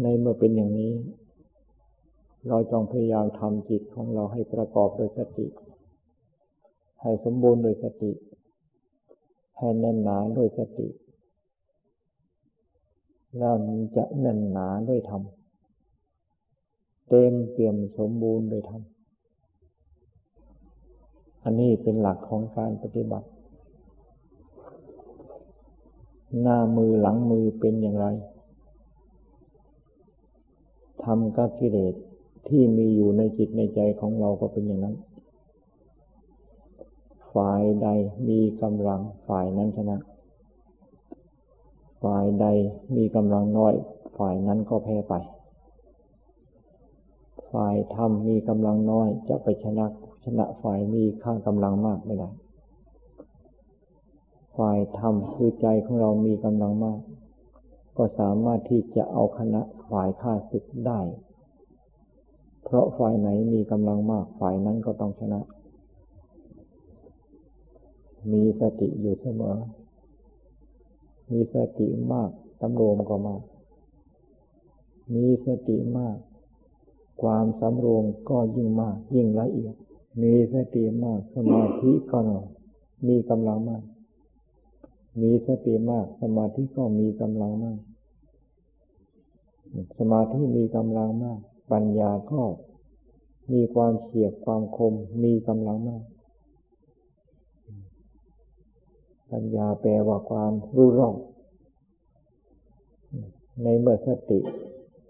[0.02, 0.92] ในเมื่อเป็นอย่างนี้
[2.48, 5.46] เราต้องพยายามทำจิตของเราให้ประกอบโดยสติ
[7.02, 8.12] ให้สมบูรณ์โดยสติ
[9.58, 10.88] ให้แน่นหนาด้วยสติ
[13.38, 13.54] แล้ว
[13.96, 15.22] จะแน่นหนาด้วยธรรม
[17.08, 18.82] เต็มเปี่ยมสมบูรณ์ด้วยธรรม
[21.44, 23.28] อันนี้เป็นหลักของการปฏิบัติ
[26.40, 28.06] หน้ามือหลังมือเป็นอย่างไร
[31.04, 31.94] ทำกับกิเลส
[32.54, 34.96] ที่มีอยู่ในจิตในใจของเราก็เป็นอย่างนั้น
[37.34, 37.88] ฝ่ายใด
[38.28, 39.98] มีกำลังฝ่ายนั้นชนะ
[42.02, 42.46] ฝ่ายใด
[42.96, 43.74] มีกำลังน้อย
[44.18, 45.14] ฝ่ายนั้นก็แพ้ไป
[47.52, 49.86] ฝ่ายธรรมมีกำลังน้อยจะไปชนะ
[50.24, 52.30] ชนะฝ่ายมีข้างกำลังมากไม่ได้
[54.56, 57.00] ฝ่ายธรรมคือใจของเรามีกำลังมาก
[57.96, 61.00] ก็สามารถที่จะเอาคณะฝ่ายข้าศึกได้
[62.72, 65.40] เพราะฝ่ายไหนมีกำลังมากฝ่ายนั้นก็ต้องชนะ
[68.32, 69.56] มีสติอยู่เสมอ
[71.30, 72.30] มีสติมาก
[72.60, 73.42] ตำรวมก็มาก
[75.14, 76.16] มีสติมาก
[77.22, 79.74] ความสำรวมก็ยิ่งมาก ยิ่งละเอียด
[80.22, 82.18] มีสติมากสมาธิก็
[83.08, 83.82] มีกำลังมาก
[85.20, 87.78] มีสติมากสมาธิก็มีกำลังมาก
[89.98, 91.40] สมาธิมีกำลังมาก
[91.72, 92.42] ปัญญาก็
[93.52, 96.02] มีความเฉียบความคมมีกำลังมาก
[99.32, 101.16] ปัญญาแปลว่าความรู้รอบ
[103.62, 104.38] ในเมื่อสติ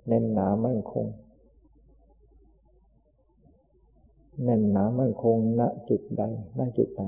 [0.06, 1.06] แน่นหนามั่นคง
[4.44, 6.22] แน่นหนามั่นคงณจุดใด
[6.58, 7.02] ณจุดไหน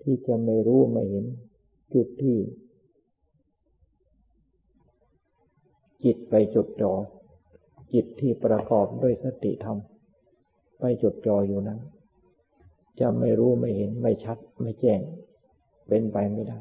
[0.00, 1.24] ที่จะไม่รู้ไม่เห็น
[1.94, 2.36] จุดที่
[6.04, 6.92] จิตไปจดจ่อ
[7.92, 9.78] จิตที่ประกอบด้วยสติธรรม
[10.80, 11.80] ไปจดจ่ออยู่นั้น
[13.00, 15.00] จะไม่รู้ไม่เห็นไม่ชัดไม่แจ้ง
[15.88, 16.58] เป็นไปไม่ได้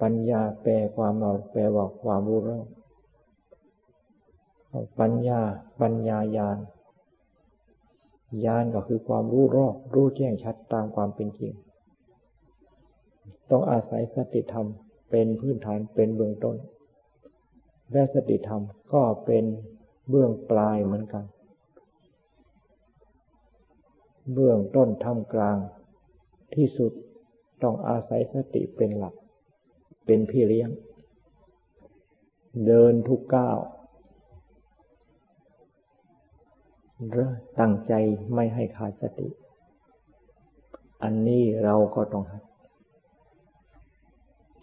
[0.00, 2.66] ปัญญาแปลความเราแปลว่าความรู้รอบ
[5.00, 5.40] ปัญญา
[5.80, 6.58] ปัญญายาน
[8.44, 11.52] ญาณก็คือความรู้รอบ รู้แจ้งชัดตามความเป็นจริง
[13.50, 14.66] ต้องอาศัยสติธรรม
[15.10, 16.56] เป็นพื้นฐานเป็นเบื้องต้น
[17.92, 19.44] และสติธรรมก็เป็น
[20.08, 21.24] เบื้องปลายเหมือนกัน
[24.32, 25.56] เบื้องต้นทำกลาง
[26.54, 26.92] ที่สุด
[27.62, 29.14] ต้องอาศัยสติเป็นหลัก
[30.06, 30.70] เป็นพี่เลี้ยง
[32.66, 33.58] เดินทุกก้าว
[37.58, 37.92] ตั้งใจ
[38.34, 39.28] ไม่ให้ขาดสติ
[41.02, 42.42] อันนี้เราก็ต้องหัด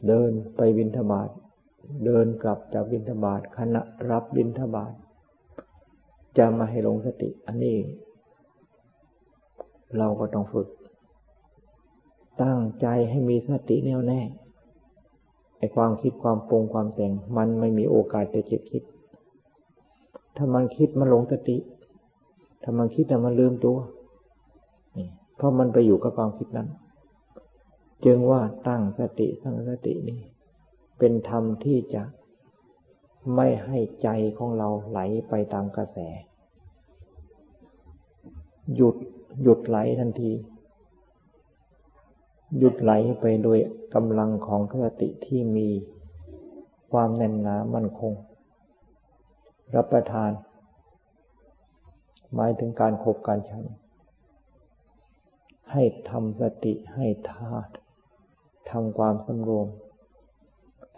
[0.08, 1.30] เดินไปบินทบาท
[2.06, 4.94] เดินกลับจากบินทบาทขณะรับบินทบาท
[6.38, 7.78] จะมาให้ลงสติ อันนี้
[9.98, 10.68] เราก็ต้องฝึก
[12.42, 14.22] ตั้งใจให้มีสติแน่วแน่
[15.58, 18.84] ไอความคิดความปรุงความแต่ง มันไม่มีโอกาสจะคิดคิด
[20.38, 21.58] ถ้ามันคิดมันหลงสติ
[22.64, 23.78] ถ้ามันคิดแต่มันลืมตัว
[24.98, 26.68] นี่เพราะมันไปอยู่กับความคิดนั้น
[28.06, 30.20] จึงว่าตั้งสติตั้งสตินี่
[30.98, 32.04] เป็นธรรมที่จะ
[33.36, 35.98] ไม่ให้ใจของเราไหลไปตามกระแส
[38.76, 38.96] หยุด
[39.44, 40.32] หยุดไหลทันที
[42.58, 43.60] หยุดไหลไปโดย
[43.96, 45.70] กำลังของสติที่มี
[46.92, 48.14] ความแน่นหนามั่นคง
[49.76, 50.32] รับประทาน
[52.34, 53.66] หมายถึงการขบการฉัน
[55.72, 57.72] ให้ทำสติให้ทาตุ
[58.70, 59.68] ทำความสำรวม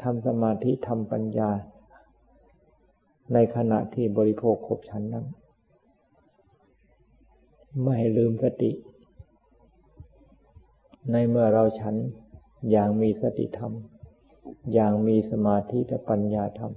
[0.02, 1.50] ทำสมาธิทำปัญญา
[3.34, 5.26] ในขณะที่บริโภคขบฉันนั้น
[7.82, 8.72] ไม่ให้ลืมสติ
[11.12, 11.96] ในเมื่อเราฉัน
[12.72, 13.72] อย่างมีสติธรรม
[14.74, 16.72] อย่างมีสมาธิและปัญญาธรรม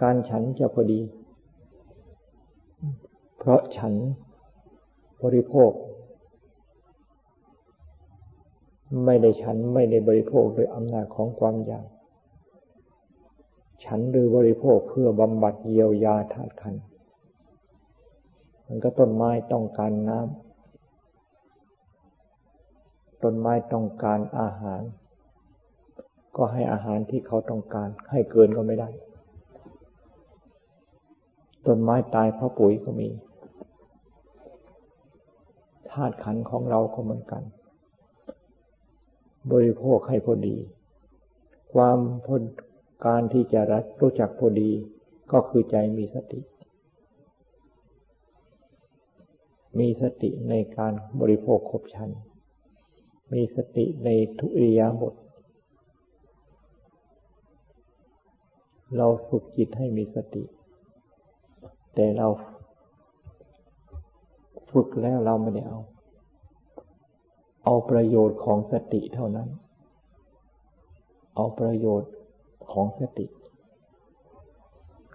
[0.00, 1.00] การฉันจะพอดี
[3.38, 3.94] เพราะฉัน
[5.22, 5.70] บริโภค
[9.04, 11.86] ไม่ได้ฉันไม่ได้บริโภคโดยอำนาจของความอยาก
[13.84, 16.74] ฉันหรือบริโภคเพื่อบำบัดเยียวยาธาตุขัน
[18.66, 20.50] มันก็ต้นไม้ต้องการน้ำ
[23.22, 24.82] ต้นไม้ต้องการอาหาร
[26.36, 28.88] ก็ให้อาหารที่เขาต้องการ ให้เกินก็ไม่ได้
[31.66, 33.08] ต้นไม้ตายเพราะปุ๋ยก็มี
[35.90, 37.42] ธาตุขันของเราก็เหมือนกัน
[39.52, 40.56] บริโภคให้พอดี
[41.72, 42.34] ความพอ
[43.06, 44.70] การที่จะรัดรู้จักพอดี
[45.32, 46.40] ก็คือใจมีสติ
[49.78, 52.10] มีสติในการบริโภคครบชัน
[53.32, 55.14] มีสติในทุกอิริยาบถ
[58.96, 60.44] เราฝึกจิตให้มีสติ
[61.94, 62.28] แต่เรา
[64.70, 65.80] ฝึกแล้วเราไม่ได้เอา
[67.64, 69.48] เอาประโยชน์ของสติเท่านั้น
[71.36, 72.10] เอาประโยชน์
[72.72, 73.26] ของสติ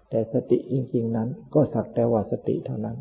[0.10, 2.98] แต่สติจริง ๆ นั้น ก็สักแต่ว่าสติเท่านั้น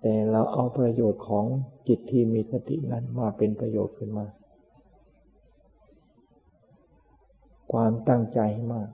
[0.00, 1.44] แต่เราเอาประโยชน์ของ
[1.88, 4.26] จิตที่มีสตินั้นมาเป็นประโยชน์ขึ้นมา
[7.72, 8.88] ความตั้งใจให้มาก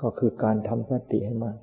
[0.00, 1.58] ก็คือการทำสติให้มาก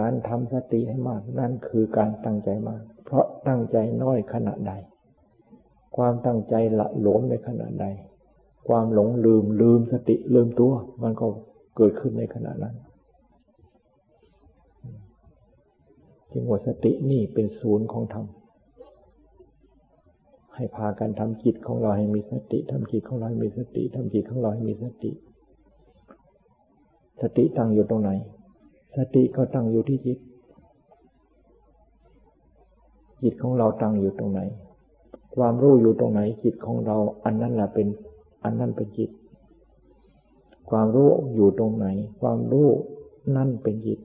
[0.00, 4.72] การทำสติให้มากนั่นคือการตั้งใจมาก เพราะตั้งใจน้อยขณะใด
[5.96, 7.86] ความตั้งใจละหลวมในขณะใด
[8.68, 10.72] ความหลงลืมลืมสติลืมตัว
[11.02, 11.26] มันก็
[11.76, 12.74] เกิดขึ้นในขณะนั้น
[16.32, 18.26] จึงว่าสตินี่เป็นศูนย์ของธรรม
[20.54, 25.10] ให้พากันทำจิตของเราให้มีสติทำจิตของเราให้มีสติทำจิตของเราให้มีสติ
[27.20, 28.10] สติตั้งอยู่ตรงไหน
[28.96, 30.18] สติก็ตั้งอยู่ที่จิต
[33.22, 34.40] จิตของเราตั้งอยู่ตรงไหน
[35.36, 37.86] ความรู้อยู่ตรงไหนจิตของเรา อันนั้นแหละเป็น
[38.44, 39.10] อันนั้นเป็นจิต
[40.70, 41.86] ความรู้อยู่ตรงไหน
[42.20, 42.68] ความรู้
[43.36, 43.98] นั่นเป็นจิต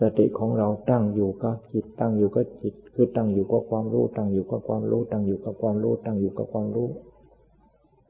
[0.00, 6.88] สติของเราตั้งอยู่กับจิต ตั้งอยู่กับจิต คือตั้งอยู่กับความรู้ ตั้งอยู่กับความรู้ ตั้งอยู่กับความรู้ ตั้งอยู่กับความรู้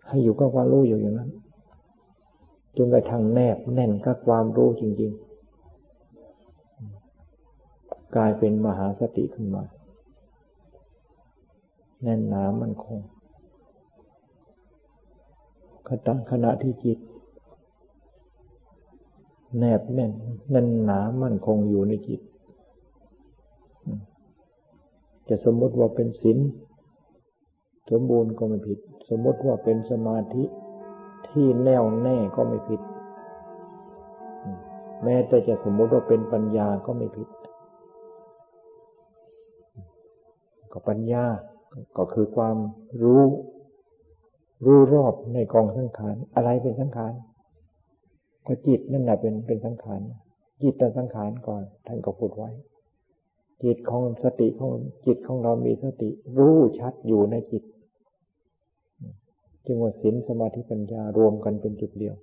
[0.08, 1.30] ให้อยู่กับความรู้อยู่อย่างนั้น
[2.76, 5.12] จนกระทั่งแนบแน่นกับความรู้จริง
[6.76, 9.62] ๆ กลายเป็นมหาสติขึ้นมา
[12.02, 12.98] แน่นหนามันคง
[15.88, 16.98] ขณะขณะที่จิต
[19.58, 20.12] แนบแน่น
[20.50, 22.20] แน่นหนามันคงอยู่ในจิต
[25.28, 26.38] จะสมมติว่าเป็นศีล
[27.90, 28.78] สมบูรณ์ก็ไม่ผิด
[29.08, 30.44] สมมติว่าเป็นสมาธิ
[31.28, 32.80] ที่แน่วแน่ก็ไม่ผิด
[35.04, 37.28] แม้แต่จะสมมติว่าเป็นปัญญาก็ไม่ผิด
[40.72, 41.24] ก็ปัญญา
[41.96, 42.56] ก็คือความ
[43.02, 43.22] รู้
[44.64, 47.12] รู้รอบในกองสังขาร อะไรเป็นสังขาร
[48.46, 50.00] ก็จิตนั่นแหละเป็นเป็นสังขาร
[50.62, 52.50] จิตตสังขารก่อนท่านก็พูดไว้
[53.64, 54.72] จิตของสติของ
[55.06, 57.64] จิตของเรามีสติ รู้ชัดอยู่ในจิต
[59.66, 62.14] จึงว่าศีลสมาธิปัญญารวมกันเป็นจุดเดียว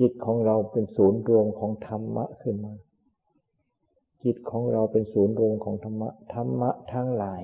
[0.00, 2.72] จิตของเราเป็นศูนย์รวมของธรรมะขึ้นมา
[4.24, 7.42] จิตของเราเป็นศูนย์รวมของธรรมะธรรมะทั้งหลาย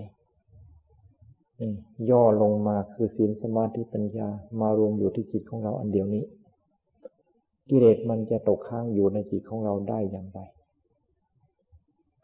[1.61, 1.72] นี่
[2.11, 4.29] ย่อลงมาคือศีลสมาธิปัญญา
[4.61, 6.24] มารวมอยู่ที่จิตของเราอันเดียวนี้
[7.68, 10.41] กิเลสมันจะตกค้างอยู่ในจิตของเราได้อย่างไร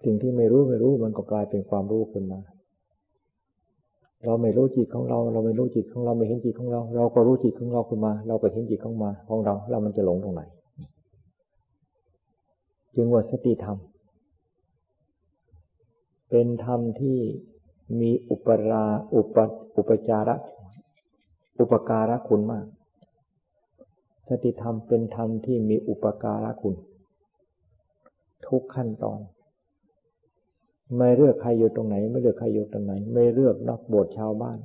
[0.04, 2.40] สิ่งที่ไม่รู้ไม่รู้มันก็กลายเป็นความรู้ขึ้นมา
[4.24, 10.42] เราไม่รู้จิตของเรา เราไม่รู้จิตของเราไม่เห็นจิตของเรา เราก็รู้จิตของเราขึ้นมา เราก็เห็นจิตของมาของเราแล้วมันจะหลงตรงไหน
[12.94, 13.78] จึงว่าสติธรรม
[16.36, 17.18] เป็นธรรมที่
[18.00, 19.36] มีอุปราอุป
[19.76, 20.36] อุปจาระ
[21.58, 22.66] อุปการะคุณมาก
[24.28, 26.74] สติธรรมเป็นธรรมที่มีอุปการะคุณ
[28.46, 29.20] ทุกขั้นตอน
[30.96, 34.58] ไม่เลือกใครอยู่ตรงไหน ไม่เลือกใครอยู่ตรงไหน ไม่เลือกนักบวชชาวบ้าน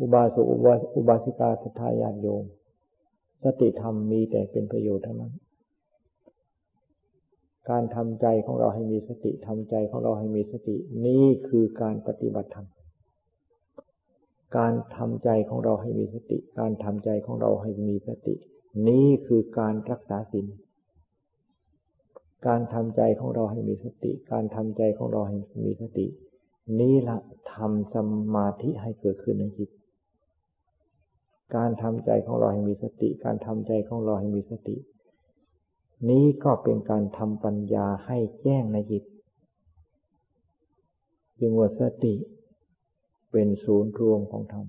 [0.00, 0.46] อุบาสก
[0.96, 2.44] อุบาสิกาสทายานโยม
[3.44, 5.34] สติธรรมมีแต่เป็นประโยชน์เท่านั้น
[7.70, 12.66] การทำใจของเราให้มีสติทำใจของเราให้มีสติ นี่คือการปฏิบัติธรรม
[14.56, 18.34] การทำใจของเราให้มีสติ การทำใจของเราให้มีสติ
[18.88, 20.46] นี่คือการรักษาศีล
[22.46, 26.06] การทำใจของเราให้มีสติ การทำใจของเราให้มีสติ
[26.80, 27.18] นี้ละ
[27.54, 27.96] ทำส
[28.34, 29.70] มาธิให้เกิดขึ้นในจิต
[31.56, 34.76] การทำใจของเราให้มีสติ การทำใจของเราให้มีสติ
[36.08, 39.04] นี้ก็เป็นการทำปัญญาให้แจ้งในจิต
[41.38, 42.14] จึงว่าสติ
[43.32, 44.66] เป็นศูนย์รวมของธรรม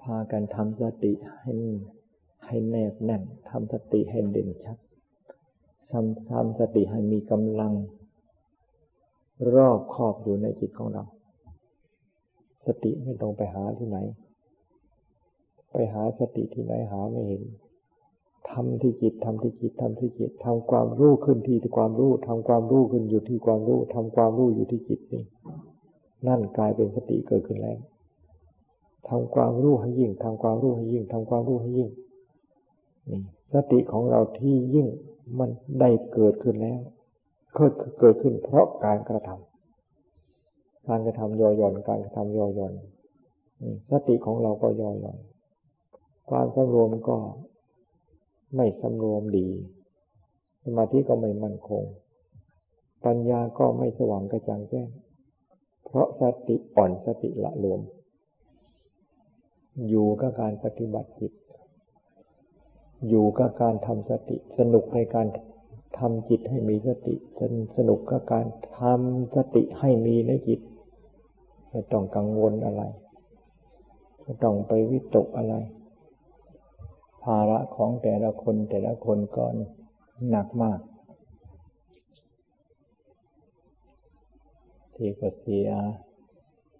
[0.00, 1.54] พากันทำสติให้
[2.46, 4.78] ให้แนบแน่นทำสติให้เด่นชัด
[5.92, 7.72] ทำทำสติให้มีกำลัง
[9.54, 11.04] รอบครอบอยู่ในจิตของเรา
[12.66, 13.98] สติไม่ต้องไปหาที่ไหน
[15.72, 17.42] ไปหาสติที่ไหนหาไม่เห็น
[18.50, 25.24] ทำที่จิตทำที่จิตทำที่จิตทำความรู้ขึ้นที่ความรู้ทำความรู้ขึ้นอยู่ที่ความรู้ทำความรู้อยู่ที่จิตนี่
[26.26, 27.78] นั่นกลายเป็นสติเกิดขึ้นแล้ว
[29.08, 31.90] ทำความรู้ให้ยิ่งทำความรู้ให้ยิ่งทำความรู้ให้ยิ่ง
[33.10, 33.20] นี่
[33.54, 34.86] สติของเราที่ยิ่ง
[35.38, 36.80] มันได้เกิดขึ้นแล้ว
[37.54, 42.72] เกิดเกิดขึ้น เพราะการกระทำการกระทำย่อหย่อนการกระทำย่อหย่อน
[43.90, 45.18] สติของเราก็ย่อหย่อน
[46.30, 47.16] ความสำรวมก็
[48.56, 49.48] ไม่สำรวมดี
[50.64, 51.84] สมาธิก็ไม่มั่นคง
[53.04, 54.88] ปัญญาก็ไม่สว่างกระจ่างแจ้ง
[55.84, 57.80] เพราะสติอ่อนสติละรวม
[59.88, 61.32] อยู่กับการปฏิบัติจิต
[63.08, 65.26] อยู่กับการทำสติ สนุกในการ
[65.98, 67.14] ทำจิตให้มีสติ
[67.76, 68.46] สนุกกับการ
[68.78, 70.60] ทำสติให้มีในจิต
[71.70, 72.82] ไม่ต้องกังวลอะไร
[74.22, 75.54] ไม่ต้องไปวิตกอะไร
[77.22, 79.44] ภาระของแต่ละคนแต่ละคนก็
[80.30, 80.80] หนักมาก
[84.94, 85.68] ที่ก็เสีย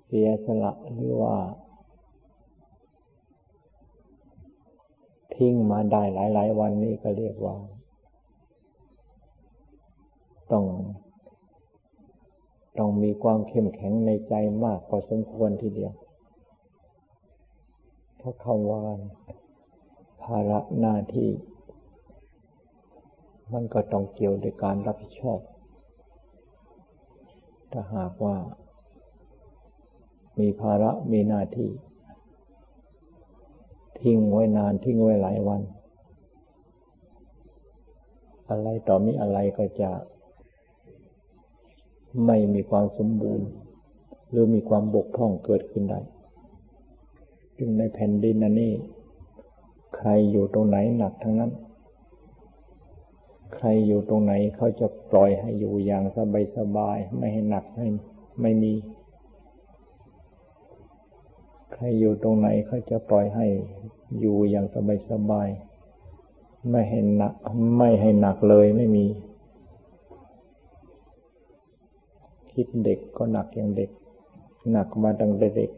[0.07, 1.36] เสียสละหรือว่า
[5.34, 7.57] ทิ้งมาได้หลาย ๆ วันนี้ก็เรียกว่า
[10.53, 10.64] ต้อง
[12.78, 14.34] ต้องมีความเข้มแข็งในใจ
[14.64, 15.93] มากพอสมควรทีเดียว
[18.16, 21.31] เพราะคำว่าาระหน้าที่
[23.53, 25.41] มันก็ต้องเกี่ยวด้วยการรับผิดชอบ
[27.72, 28.37] ถ้าหากว่า
[30.39, 31.70] มีภาระมีหน้าที่
[34.01, 35.62] ทิ้งไว้นานทิ้งไว้หลายวัน
[38.51, 39.91] อะไรต่อมีอะไรก็จะ
[42.26, 43.49] ไม่มีความสมบูรณ์
[44.31, 46.01] หรือมีความบกพร่องเกิดขึ้นได้
[47.59, 48.72] จึงในแผ่นดินนี้
[50.01, 51.51] ใครอยู่ตรงไหนหนักทั้งนั้น
[53.55, 57.86] ใครอยู่ตรงไหนเขาจะปล่อยให้อยู่อย่างสบายสบาย ไม่ให้หนักให้
[58.40, 58.72] ไม่มี
[61.72, 63.46] ใครอยู่ตรงไหนเขาจะปล่อยให้
[64.20, 65.48] อยู่อย่างสบายสบาย
[66.70, 67.32] ไม่ให้หนัก
[67.78, 69.07] ไม่ให้หนักเลยไม่มี
[72.53, 73.90] คิดเด็กก็หนักอย่างเด็ก
[74.72, 75.70] หนักมาตั้งแต่เด็ก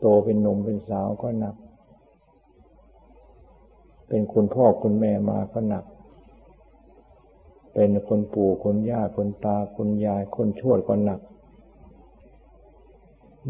[0.00, 1.56] โตเป็นหนุ่มเป็นสาวก็หนัก
[4.12, 5.84] เป็นคุณพ่อคุณแม่มาก็หนัก
[7.74, 11.20] เป็นคนปู่คนย่าคนตาคนยายคนชวดก็หนัก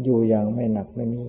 [0.03, 1.25] อยู่อย่างไม่หนักไม่มี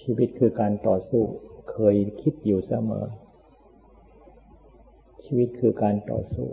[0.00, 1.22] ชีวิตคือการต่อสู้
[1.70, 3.06] เคยคิดอยู่เสมอ
[5.24, 6.48] ชีวิตคือการต่อสู้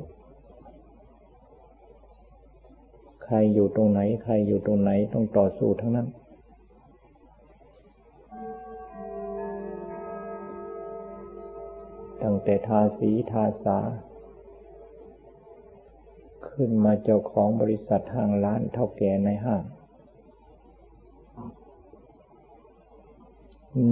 [3.23, 6.07] ใครอยู่ตรงไหน ใครอยู่ตรงไหนต้องต่อสู้ทั้งนั้น
[12.27, 13.77] ตั้งแต่ทาสีทาสา
[16.49, 19.63] ขึ้นมาเจ้าของบริษัทห้างร้านเท่าแก่ในห้าง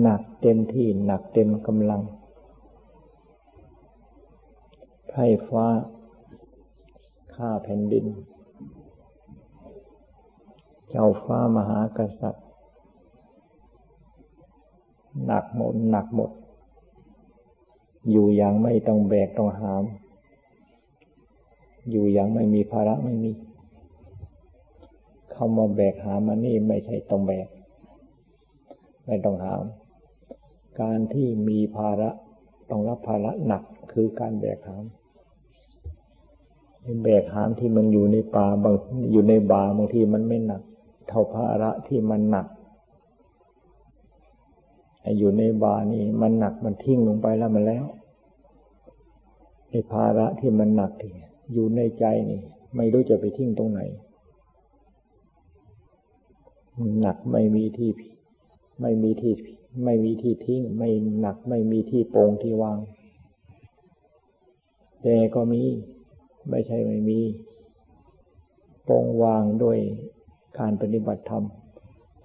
[0.01, 2.01] หนักเต็มที่หนักเต็มกำลัง
[5.09, 5.65] ไพ่ฟ้า
[7.35, 8.05] ข้าแผ่นดิน
[10.89, 12.45] เจ้าฟ้ามหากษัตริย์
[15.25, 16.31] หนักหมดหนักหมด
[18.11, 19.83] อยู่อย่างไม่ต้องแบกต้องหาม
[21.91, 23.31] อยู่อย่างไม่มีภาระไม่มี
[25.31, 27.47] เข้ามาแบกหามานี่ไม่ใช่ต้องแบก
[29.05, 29.63] ไม่ต้องหาม
[30.81, 32.09] การที่มีภาระ
[32.69, 34.83] ต้องรับภาระหนักคือการแบกหาม
[37.03, 38.75] แบกหามที่มันอยู่ในป่าบาง
[39.11, 40.61] อยู่ในบาบางทีมันไม่หนัก
[41.07, 42.45] เท่าภาระที่มันหนัก
[45.17, 47.85] อยู่ในบานี่มันหนักมันทิ้งลงไปแล้วมันแล้ว
[49.69, 51.11] ในภาระที่มันหนักที่
[51.53, 52.41] อยู่ในใจนี่
[52.75, 53.81] ไม่รู้จะไปทิ้งตรงไหน
[57.01, 57.91] หนักไม่มีที่
[58.81, 59.33] ไม่มีที่
[59.83, 60.89] ไม่มีที่ทิ้ง ไม่
[61.21, 62.77] หนักไม่มีที่โปร่งที่วาง
[65.01, 65.61] แต่ก็มี
[66.49, 67.19] ไม่ใช่ไม่มี
[68.83, 69.77] โปร่งวางด้วย
[70.59, 71.45] การปฏิบัติธรรม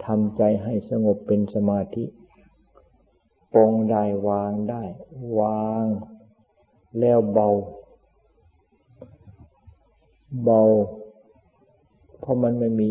[0.04, 2.04] ทำใจให้สงบเป็นสมาธิ
[3.52, 4.82] ปรงได้วางได้
[5.40, 5.84] วาง
[7.00, 7.48] แล้วเบา
[10.44, 10.62] เบา
[12.20, 12.90] เพราะมันไม่มี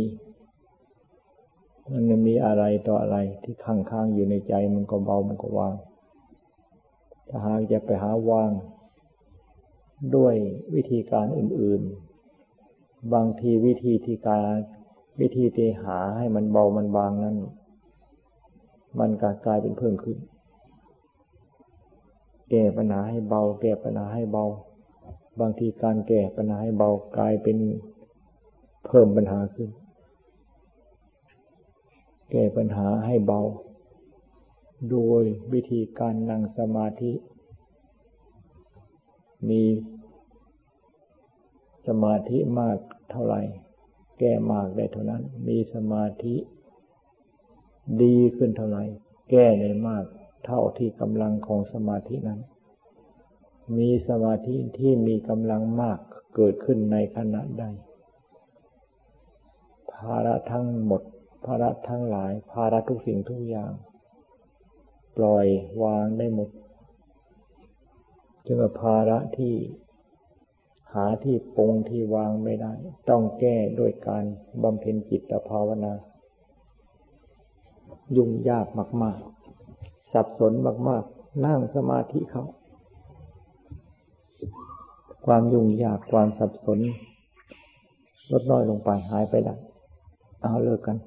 [1.91, 5.75] มันไม่มีอะไรต่ออะไรที่ค้างค้างอยู่ในใจมันก็เบามันก็วาง
[7.29, 8.51] ถ้าหากจะไปหาวาง
[10.15, 10.35] ด้วย
[10.75, 11.81] วิธีการอื่น
[12.47, 14.57] ๆ บางทีวิธีที่การ
[15.21, 17.35] วิธีที่หาให้มันเบามันบางนั้น
[18.99, 19.09] มัน
[19.45, 20.17] กลายเป็นเพิ่มขึ้น
[22.49, 24.45] แก้ปัญหาให้เบา แก้ปัญหาให้เบา
[25.39, 27.57] บางทีการแก้ปัญหาให้เบากลายเป็น
[28.85, 29.69] เพิ่มปัญหาขึ้น
[32.31, 33.41] แก้ปัญหาให้เบา
[34.89, 35.23] โดย
[35.53, 37.11] วิธีการนั่งสมาธิ
[39.49, 39.63] มี
[41.87, 42.77] สมาธิมาก
[43.11, 43.41] เท่าไหร่
[44.19, 46.35] แก้มากได้เท่านั้น มีสมาธิ
[48.01, 48.83] ดีขึ้นเท่าไหร่
[49.29, 50.05] แก้ได้มาก
[50.47, 52.39] เท่าที่กำลังของสมาธินั้น
[53.77, 55.99] มีสมาธิที่มีกำลังมาก
[56.35, 57.63] เกิดขึ้นในขณะใด
[59.93, 61.01] ภาระทั้งหมด
[61.45, 63.71] ภาระทั้งหลาย ภาระทุกสิ่งทุกอย่าง
[65.17, 65.47] ปล่อย
[65.83, 66.49] วางได้หมด
[68.47, 69.55] จึงภาระที่
[70.93, 72.73] หาที่ปรงที่วางไม่ได้
[73.09, 74.23] ต้องแก้ด้วยการ
[74.63, 75.93] บำเพ็ญจิตภาวนา
[78.15, 78.67] ยุ่งยาก
[79.03, 79.36] มาก ๆ
[80.17, 80.53] สับสน
[80.89, 82.45] มากๆ นั่งสมาธิเขา
[85.25, 86.79] ความยุ่งยากความสับสน
[88.31, 89.55] ลดน้อยลงไปหายไปได้
[90.41, 90.97] เอาเลิกกัน